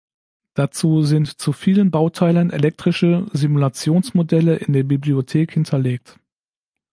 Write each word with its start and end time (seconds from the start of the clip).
Dazu 0.55 1.03
sind 1.03 1.39
zu 1.39 1.53
vielen 1.53 1.91
Bauteilen 1.91 2.49
elektrische 2.49 3.27
Simulationsmodelle 3.33 4.55
in 4.55 4.73
der 4.73 4.81
Bibliothek 4.81 5.51
hinterlegt. 5.53 6.19